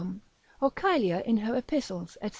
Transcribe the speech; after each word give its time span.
or 0.59 0.71
Caelia 0.71 1.21
in 1.25 1.37
her 1.37 1.55
epistles, 1.55 2.17
&c. 2.23 2.29